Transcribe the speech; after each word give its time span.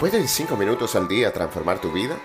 ¿Pueden 0.00 0.28
cinco 0.28 0.56
minutos 0.56 0.96
al 0.96 1.08
día 1.08 1.30
transformar 1.30 1.78
tu 1.78 1.92
vida? 1.92 2.18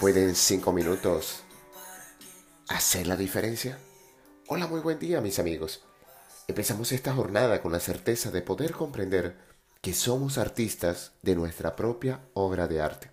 ¿Pueden 0.00 0.34
cinco 0.34 0.72
minutos 0.72 1.42
hacer 2.68 3.06
la 3.06 3.18
diferencia? 3.18 3.78
Hola, 4.48 4.66
muy 4.66 4.80
buen 4.80 4.98
día 4.98 5.20
mis 5.20 5.38
amigos. 5.38 5.84
Empezamos 6.48 6.90
esta 6.90 7.12
jornada 7.12 7.60
con 7.60 7.70
la 7.70 7.80
certeza 7.80 8.30
de 8.30 8.40
poder 8.40 8.72
comprender 8.72 9.36
que 9.82 9.92
somos 9.92 10.38
artistas 10.38 11.12
de 11.20 11.36
nuestra 11.36 11.76
propia 11.76 12.20
obra 12.32 12.66
de 12.66 12.80
arte. 12.80 13.10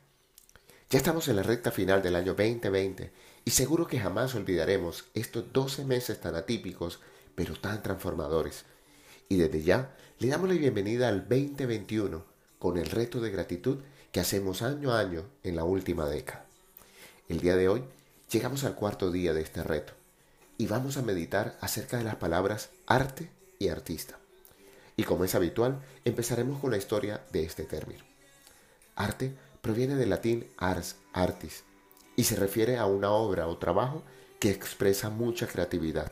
Ya 0.91 0.99
estamos 0.99 1.27
en 1.27 1.35
la 1.35 1.43
recta 1.43 1.71
final 1.71 2.01
del 2.01 2.15
año 2.15 2.35
2020 2.35 3.11
y 3.43 3.51
seguro 3.51 3.85
que 3.85 3.99
jamás 3.99 4.33
olvidaremos 4.33 5.09
estos 5.13 5.51
12 5.51 5.83
meses 5.83 6.21
tan 6.21 6.35
atípicos 6.35 7.01
pero 7.35 7.59
tan 7.59 7.83
transformadores. 7.83 8.63
Y 9.33 9.37
desde 9.37 9.63
ya 9.63 9.89
le 10.19 10.27
damos 10.27 10.47
la 10.47 10.53
bienvenida 10.53 11.07
al 11.07 11.27
2021 11.27 12.23
con 12.59 12.77
el 12.77 12.85
reto 12.85 13.19
de 13.19 13.31
gratitud 13.31 13.79
que 14.11 14.19
hacemos 14.19 14.61
año 14.61 14.91
a 14.91 14.99
año 14.99 15.23
en 15.41 15.55
la 15.55 15.63
última 15.63 16.05
década. 16.05 16.45
El 17.27 17.39
día 17.39 17.55
de 17.55 17.67
hoy 17.67 17.83
llegamos 18.31 18.63
al 18.63 18.75
cuarto 18.75 19.09
día 19.09 19.33
de 19.33 19.41
este 19.41 19.63
reto 19.63 19.93
y 20.59 20.67
vamos 20.67 20.97
a 20.97 21.01
meditar 21.01 21.57
acerca 21.61 21.97
de 21.97 22.03
las 22.03 22.17
palabras 22.17 22.69
arte 22.85 23.31
y 23.57 23.69
artista. 23.69 24.19
Y 24.97 25.03
como 25.03 25.25
es 25.25 25.33
habitual, 25.33 25.81
empezaremos 26.05 26.59
con 26.59 26.69
la 26.69 26.77
historia 26.77 27.23
de 27.31 27.43
este 27.43 27.63
término. 27.63 28.03
Arte 28.95 29.33
proviene 29.63 29.95
del 29.95 30.11
latín 30.11 30.45
ars, 30.57 30.97
artis, 31.11 31.63
y 32.15 32.25
se 32.25 32.35
refiere 32.35 32.77
a 32.77 32.85
una 32.85 33.09
obra 33.09 33.47
o 33.47 33.57
trabajo 33.57 34.03
que 34.39 34.51
expresa 34.51 35.09
mucha 35.09 35.47
creatividad. 35.47 36.11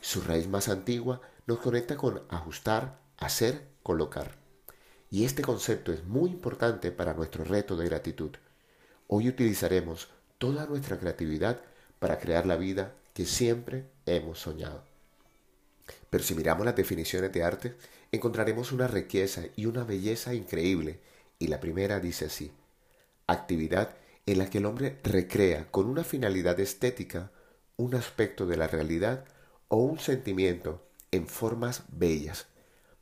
Su 0.00 0.22
raíz 0.22 0.48
más 0.48 0.70
antigua 0.70 1.20
nos 1.48 1.60
conecta 1.60 1.96
con 1.96 2.20
ajustar, 2.28 3.00
hacer, 3.16 3.68
colocar. 3.82 4.36
Y 5.10 5.24
este 5.24 5.40
concepto 5.40 5.94
es 5.94 6.04
muy 6.04 6.28
importante 6.28 6.92
para 6.92 7.14
nuestro 7.14 7.42
reto 7.42 7.74
de 7.74 7.86
gratitud. 7.86 8.32
Hoy 9.06 9.30
utilizaremos 9.30 10.10
toda 10.36 10.66
nuestra 10.66 10.98
creatividad 10.98 11.62
para 12.00 12.18
crear 12.18 12.44
la 12.44 12.56
vida 12.56 12.92
que 13.14 13.24
siempre 13.24 13.86
hemos 14.04 14.40
soñado. 14.40 14.84
Pero 16.10 16.22
si 16.22 16.34
miramos 16.34 16.66
las 16.66 16.76
definiciones 16.76 17.32
de 17.32 17.42
arte, 17.42 17.76
encontraremos 18.12 18.70
una 18.70 18.86
riqueza 18.86 19.44
y 19.56 19.64
una 19.64 19.84
belleza 19.84 20.34
increíble. 20.34 21.00
Y 21.38 21.46
la 21.46 21.60
primera 21.60 21.98
dice 21.98 22.26
así, 22.26 22.52
actividad 23.26 23.96
en 24.26 24.36
la 24.36 24.50
que 24.50 24.58
el 24.58 24.66
hombre 24.66 24.98
recrea 25.02 25.70
con 25.70 25.86
una 25.86 26.04
finalidad 26.04 26.60
estética 26.60 27.32
un 27.78 27.94
aspecto 27.94 28.44
de 28.44 28.58
la 28.58 28.66
realidad 28.66 29.24
o 29.68 29.78
un 29.78 29.98
sentimiento 29.98 30.84
en 31.10 31.26
formas 31.26 31.84
bellas, 31.88 32.46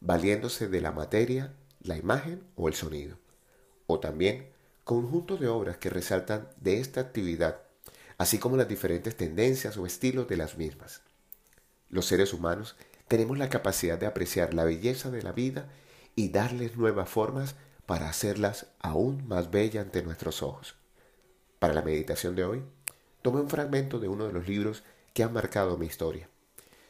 valiéndose 0.01 0.69
de 0.69 0.81
la 0.81 0.93
materia 0.93 1.55
la 1.81 1.97
imagen 1.97 2.43
o 2.57 2.69
el 2.69 2.75
sonido, 2.75 3.17
o 3.87 4.01
también 4.01 4.49
conjunto 4.85 5.37
de 5.37 5.49
obras 5.49 5.79
que 5.79 5.91
resaltan 5.91 6.49
de 6.61 6.81
esta 6.81 7.01
actividad, 7.01 7.61
así 8.19 8.39
como 8.39 8.57
las 8.57 8.69
diferentes 8.69 9.17
tendencias 9.17 9.77
o 9.77 9.87
estilos 9.87 10.29
de 10.29 10.37
las 10.37 10.57
mismas. 10.57 11.03
Los 11.89 12.07
seres 12.07 12.33
humanos 12.33 12.77
tenemos 13.09 13.39
la 13.39 13.49
capacidad 13.49 13.99
de 13.99 14.07
apreciar 14.07 14.55
la 14.55 14.65
belleza 14.65 15.11
de 15.11 15.23
la 15.23 15.33
vida 15.33 15.69
y 16.15 16.31
darles 16.31 16.77
nuevas 16.77 17.09
formas 17.09 17.57
para 17.87 18.09
hacerlas 18.09 18.67
aún 18.81 19.27
más 19.29 19.51
bellas 19.51 19.85
ante 19.85 20.03
nuestros 20.03 20.43
ojos. 20.43 20.77
Para 21.59 21.75
la 21.75 21.83
meditación 21.83 22.35
de 22.35 22.45
hoy, 22.45 22.63
tomé 23.23 23.41
un 23.41 23.51
fragmento 23.51 23.99
de 23.99 24.09
uno 24.09 24.27
de 24.27 24.33
los 24.33 24.49
libros 24.49 24.83
que 25.15 25.23
han 25.23 25.33
marcado 25.33 25.79
mi 25.79 25.87
historia, 25.87 26.29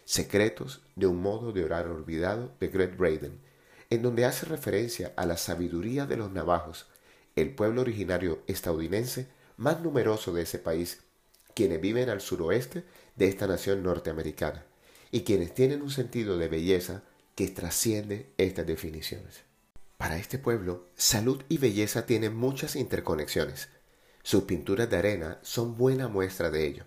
Secretos 0.07 0.83
de 0.95 1.09
un 1.09 1.21
modo 1.21 1.51
de 1.53 1.65
orar 1.65 1.89
olvidado 1.89 2.53
de 2.61 2.69
Greg 2.69 2.97
Braden, 2.97 3.41
en 3.91 4.03
donde 4.03 4.25
hace 4.25 4.47
referencia 4.47 5.13
a 5.17 5.27
la 5.27 5.37
sabiduría 5.37 6.07
de 6.07 6.17
los 6.17 6.31
navajos, 6.31 6.87
el 7.35 7.51
pueblo 7.51 7.81
originario 7.81 8.39
estadounidense 8.47 9.27
más 9.57 9.81
numeroso 9.81 10.33
de 10.33 10.43
ese 10.43 10.61
país, 10.61 11.01
quienes 11.55 11.81
viven 11.81 12.09
al 12.09 12.21
suroeste 12.21 12.85
de 13.17 13.27
esta 13.27 13.49
nación 13.49 13.83
norteamericana, 13.83 14.65
y 15.11 15.23
quienes 15.23 15.53
tienen 15.55 15.83
un 15.83 15.91
sentido 15.91 16.39
de 16.39 16.47
belleza 16.47 17.03
que 17.35 17.49
trasciende 17.49 18.31
estas 18.39 18.65
definiciones. 18.65 19.43
Para 19.97 20.19
este 20.19 20.39
pueblo, 20.39 20.87
salud 20.95 21.43
y 21.49 21.59
belleza 21.59 22.07
tienen 22.07 22.37
muchas 22.37 22.77
interconexiones. 22.77 23.71
Sus 24.23 24.45
pinturas 24.45 24.89
de 24.89 24.99
arena 24.99 25.39
son 25.43 25.77
buena 25.77 26.07
muestra 26.07 26.51
de 26.51 26.65
ello. 26.65 26.85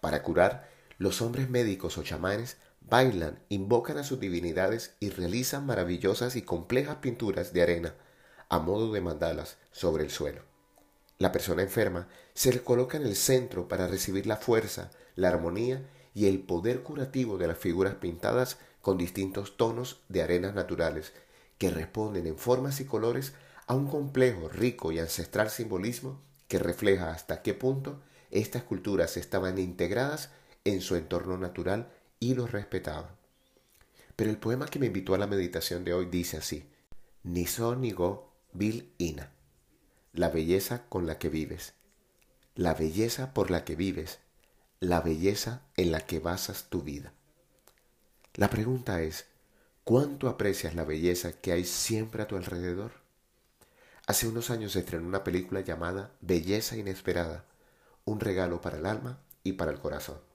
Para 0.00 0.22
curar, 0.22 0.75
los 0.98 1.22
hombres 1.22 1.50
médicos 1.50 1.98
o 1.98 2.02
chamanes 2.02 2.56
bailan, 2.80 3.42
invocan 3.48 3.98
a 3.98 4.04
sus 4.04 4.20
divinidades 4.20 4.94
y 5.00 5.10
realizan 5.10 5.66
maravillosas 5.66 6.36
y 6.36 6.42
complejas 6.42 6.96
pinturas 6.96 7.52
de 7.52 7.62
arena 7.62 7.94
a 8.48 8.58
modo 8.58 8.92
de 8.92 9.00
mandalas 9.00 9.58
sobre 9.72 10.04
el 10.04 10.10
suelo. 10.10 10.42
La 11.18 11.32
persona 11.32 11.62
enferma 11.62 12.08
se 12.34 12.52
le 12.52 12.62
coloca 12.62 12.96
en 12.96 13.04
el 13.04 13.16
centro 13.16 13.68
para 13.68 13.88
recibir 13.88 14.26
la 14.26 14.36
fuerza, 14.36 14.90
la 15.14 15.28
armonía 15.28 15.88
y 16.14 16.26
el 16.26 16.40
poder 16.40 16.82
curativo 16.82 17.38
de 17.38 17.48
las 17.48 17.58
figuras 17.58 17.94
pintadas 17.94 18.58
con 18.80 18.98
distintos 18.98 19.56
tonos 19.56 20.02
de 20.08 20.22
arenas 20.22 20.54
naturales 20.54 21.12
que 21.58 21.70
responden 21.70 22.26
en 22.26 22.38
formas 22.38 22.80
y 22.80 22.84
colores 22.84 23.32
a 23.66 23.74
un 23.74 23.88
complejo, 23.88 24.48
rico 24.48 24.92
y 24.92 24.98
ancestral 24.98 25.50
simbolismo 25.50 26.20
que 26.48 26.58
refleja 26.58 27.10
hasta 27.10 27.42
qué 27.42 27.54
punto 27.54 28.00
estas 28.30 28.62
culturas 28.62 29.16
estaban 29.16 29.58
integradas 29.58 30.30
en 30.66 30.80
su 30.80 30.96
entorno 30.96 31.38
natural 31.38 31.92
y 32.18 32.34
los 32.34 32.50
respetaba. 32.50 33.16
Pero 34.16 34.30
el 34.30 34.38
poema 34.38 34.66
que 34.66 34.78
me 34.78 34.86
invitó 34.86 35.14
a 35.14 35.18
la 35.18 35.26
meditación 35.26 35.84
de 35.84 35.94
hoy 35.94 36.06
dice 36.06 36.38
así, 36.38 36.68
Ni 37.22 37.46
so 37.46 37.76
ni 37.76 37.92
go 37.92 38.32
bil 38.52 38.92
ina, 38.98 39.30
la 40.12 40.28
belleza 40.28 40.86
con 40.88 41.06
la 41.06 41.18
que 41.18 41.28
vives, 41.28 41.74
la 42.54 42.74
belleza 42.74 43.32
por 43.32 43.50
la 43.50 43.64
que 43.64 43.76
vives, 43.76 44.18
la 44.80 45.00
belleza 45.00 45.62
en 45.76 45.92
la 45.92 46.00
que 46.00 46.18
basas 46.18 46.68
tu 46.68 46.82
vida. 46.82 47.12
La 48.34 48.50
pregunta 48.50 49.02
es, 49.02 49.26
¿cuánto 49.84 50.28
aprecias 50.28 50.74
la 50.74 50.84
belleza 50.84 51.32
que 51.32 51.52
hay 51.52 51.64
siempre 51.64 52.22
a 52.22 52.26
tu 52.26 52.36
alrededor? 52.36 52.92
Hace 54.06 54.26
unos 54.26 54.50
años 54.50 54.72
se 54.72 54.80
estrenó 54.80 55.06
una 55.06 55.24
película 55.24 55.60
llamada 55.60 56.12
Belleza 56.20 56.76
Inesperada, 56.76 57.44
un 58.04 58.20
regalo 58.20 58.60
para 58.60 58.78
el 58.78 58.86
alma 58.86 59.20
y 59.42 59.54
para 59.54 59.72
el 59.72 59.80
corazón. 59.80 60.25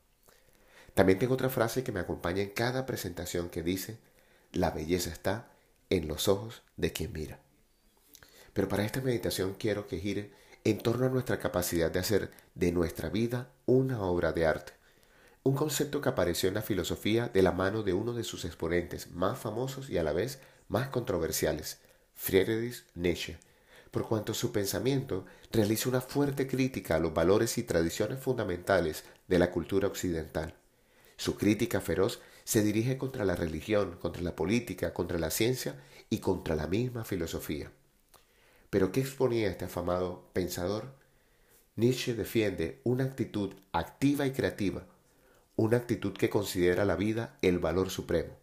También 0.94 1.20
tengo 1.20 1.34
otra 1.34 1.50
frase 1.50 1.84
que 1.84 1.92
me 1.92 2.00
acompaña 2.00 2.42
en 2.42 2.50
cada 2.50 2.86
presentación 2.86 3.50
que 3.50 3.64
dice, 3.64 3.98
la 4.52 4.72
belleza 4.72 5.10
está 5.10 5.52
en 5.90 6.08
los 6.08 6.28
ojos 6.28 6.64
de 6.78 6.92
quien 6.92 7.14
mira. 7.14 7.40
Pero 8.54 8.68
para 8.68 8.86
esta 8.86 9.02
meditación 9.02 9.56
quiero 9.58 9.88
que 9.88 10.00
gire 10.00 10.34
en 10.64 10.78
torno 10.78 11.06
a 11.06 11.10
nuestra 11.10 11.40
capacidad 11.40 11.90
de 11.90 12.00
hacer 12.00 12.32
de 12.56 12.72
nuestra 12.72 13.10
vida 13.10 13.50
una 13.66 14.02
obra 14.02 14.34
de 14.34 14.46
arte. 14.46 14.74
Un 15.44 15.56
concepto 15.56 16.02
que 16.02 16.10
apareció 16.10 16.50
en 16.50 16.56
la 16.56 16.62
filosofía 16.62 17.30
de 17.30 17.42
la 17.42 17.52
mano 17.52 17.82
de 17.82 17.94
uno 17.94 18.14
de 18.14 18.24
sus 18.24 18.46
exponentes 18.46 19.10
más 19.12 19.40
famosos 19.40 19.90
y 19.90 19.98
a 19.98 20.04
la 20.04 20.14
vez 20.14 20.40
más 20.68 20.90
controversiales, 20.90 21.80
Friedrich 22.14 22.86
Nietzsche, 22.94 23.40
por 23.90 24.08
cuanto 24.08 24.34
su 24.34 24.52
pensamiento 24.52 25.26
realiza 25.52 25.90
una 25.90 26.02
fuerte 26.02 26.48
crítica 26.48 26.96
a 26.96 27.00
los 27.00 27.14
valores 27.14 27.58
y 27.58 27.64
tradiciones 27.64 28.20
fundamentales 28.20 29.04
de 29.28 29.40
la 29.40 29.50
cultura 29.52 29.88
occidental. 29.88 30.61
Su 31.22 31.38
crítica 31.38 31.82
feroz 31.82 32.20
se 32.46 32.64
dirige 32.64 32.98
contra 32.98 33.26
la 33.26 33.36
religión, 33.36 33.96
contra 34.02 34.24
la 34.24 34.36
política, 34.36 34.92
contra 34.92 35.20
la 35.20 35.30
ciencia 35.30 35.80
y 36.10 36.18
contra 36.18 36.56
la 36.56 36.66
misma 36.66 37.04
filosofía. 37.04 37.72
Pero 38.72 38.92
¿qué 38.92 39.02
exponía 39.02 39.48
este 39.48 39.66
afamado 39.66 40.24
pensador? 40.34 40.96
Nietzsche 41.76 42.16
defiende 42.16 42.82
una 42.84 43.04
actitud 43.04 43.54
activa 43.72 44.26
y 44.26 44.32
creativa, 44.32 44.88
una 45.58 45.78
actitud 45.78 46.14
que 46.14 46.32
considera 46.32 46.86
la 46.86 46.96
vida 46.96 47.38
el 47.44 47.60
valor 47.60 47.92
supremo. 47.92 48.36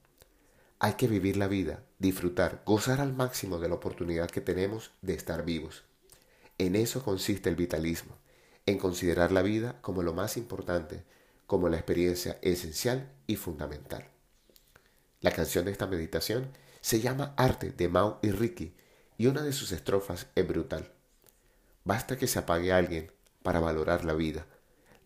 Hay 0.78 0.92
que 0.92 1.08
vivir 1.08 1.36
la 1.36 1.48
vida, 1.48 1.82
disfrutar, 1.98 2.62
gozar 2.64 3.00
al 3.00 3.12
máximo 3.12 3.58
de 3.58 3.70
la 3.70 3.74
oportunidad 3.74 4.30
que 4.30 4.40
tenemos 4.40 4.92
de 5.02 5.14
estar 5.14 5.44
vivos. 5.44 5.82
En 6.58 6.76
eso 6.76 7.02
consiste 7.02 7.48
el 7.48 7.56
vitalismo, 7.56 8.14
en 8.66 8.78
considerar 8.78 9.32
la 9.32 9.42
vida 9.42 9.80
como 9.80 10.04
lo 10.04 10.12
más 10.12 10.36
importante, 10.36 11.02
como 11.48 11.70
la 11.70 11.78
experiencia 11.78 12.38
esencial 12.42 13.10
y 13.26 13.36
fundamental. 13.36 14.06
La 15.22 15.32
canción 15.32 15.64
de 15.64 15.72
esta 15.72 15.86
meditación 15.86 16.52
se 16.82 17.00
llama 17.00 17.32
Arte 17.38 17.70
de 17.70 17.88
Mao 17.88 18.20
y 18.22 18.30
Ricky 18.32 18.76
y 19.16 19.28
una 19.28 19.42
de 19.42 19.54
sus 19.54 19.72
estrofas 19.72 20.26
es 20.34 20.46
brutal. 20.46 20.92
Basta 21.84 22.18
que 22.18 22.26
se 22.26 22.38
apague 22.38 22.70
alguien 22.70 23.10
para 23.42 23.60
valorar 23.60 24.04
la 24.04 24.12
vida. 24.12 24.44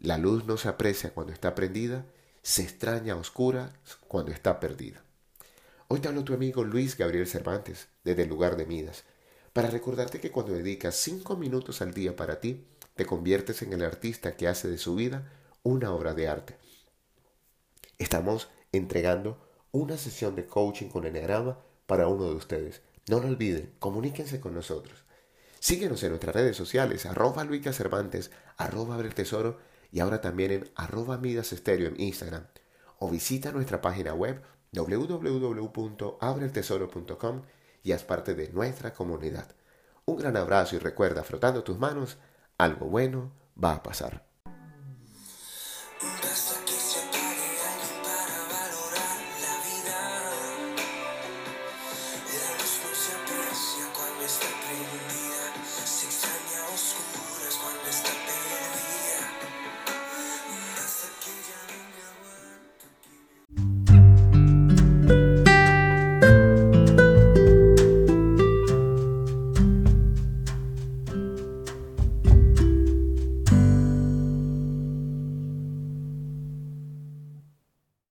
La 0.00 0.18
luz 0.18 0.44
no 0.44 0.56
se 0.56 0.68
aprecia 0.68 1.14
cuando 1.14 1.32
está 1.32 1.54
prendida, 1.54 2.06
se 2.42 2.62
extraña 2.62 3.14
a 3.14 3.18
oscuras 3.18 3.70
cuando 4.08 4.32
está 4.32 4.58
perdida. 4.58 5.04
Hoy 5.86 6.00
te 6.00 6.08
hablo 6.08 6.24
tu 6.24 6.34
amigo 6.34 6.64
Luis 6.64 6.96
Gabriel 6.98 7.28
Cervantes 7.28 7.86
desde 8.02 8.24
el 8.24 8.28
lugar 8.28 8.56
de 8.56 8.66
Midas, 8.66 9.04
para 9.52 9.70
recordarte 9.70 10.18
que 10.18 10.32
cuando 10.32 10.54
dedicas 10.54 10.96
cinco 10.96 11.36
minutos 11.36 11.82
al 11.82 11.94
día 11.94 12.16
para 12.16 12.40
ti, 12.40 12.66
te 12.96 13.06
conviertes 13.06 13.62
en 13.62 13.72
el 13.74 13.84
artista 13.84 14.36
que 14.36 14.48
hace 14.48 14.66
de 14.66 14.78
su 14.78 14.96
vida 14.96 15.30
una 15.62 15.92
obra 15.92 16.14
de 16.14 16.28
arte. 16.28 16.56
Estamos 17.98 18.48
entregando 18.72 19.38
una 19.70 19.96
sesión 19.96 20.34
de 20.34 20.46
coaching 20.46 20.88
con 20.88 21.06
Enneagrama 21.06 21.58
para 21.86 22.08
uno 22.08 22.24
de 22.24 22.34
ustedes, 22.34 22.82
No 23.08 23.20
lo 23.20 23.28
olviden, 23.28 23.72
comuníquense 23.78 24.40
con 24.40 24.54
nosotros. 24.54 25.04
Síguenos 25.58 26.02
en 26.02 26.10
nuestras 26.10 26.34
redes 26.34 26.56
sociales, 26.56 27.06
arroba 27.06 27.44
Luica 27.44 27.72
Cervantes, 27.72 28.30
arroba 28.56 28.94
Abre 28.94 29.10
Tesoro 29.10 29.58
y 29.90 30.00
ahora 30.00 30.20
también 30.20 30.52
en 30.52 30.70
arroba 30.74 31.16
Midas 31.18 31.52
Estéreo 31.52 31.88
en 31.88 32.00
Instagram. 32.00 32.46
O 32.98 33.10
visita 33.10 33.52
nuestra 33.52 33.80
página 33.80 34.14
web 34.14 34.42
www.abreltesoro.com 34.72 37.42
y 37.82 37.92
haz 37.92 38.04
parte 38.04 38.34
de 38.34 38.50
nuestra 38.50 38.92
comunidad. 38.92 39.54
Un 40.04 40.16
gran 40.16 40.36
abrazo 40.36 40.76
y 40.76 40.78
recuerda, 40.78 41.24
frotando 41.24 41.62
tus 41.62 41.78
manos, 41.78 42.18
algo 42.58 42.86
bueno 42.86 43.32
va 43.62 43.74
a 43.74 43.82
pasar. 43.82 44.31